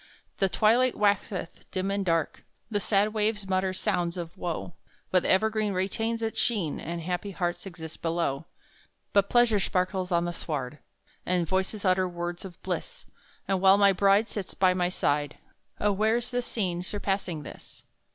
[0.39, 4.73] The twilight waxeth dim and dark, The sad waves mutter sounds of woe,
[5.11, 8.45] But the evergreen retains its sheen, And happy hearts exist below;
[9.13, 10.79] But pleasure sparkles on the sward,
[11.23, 13.05] And voices utter words of bliss,
[13.47, 15.37] And while my bride Sits by my side,
[15.79, 17.83] Oh, where's the scene surpassing this?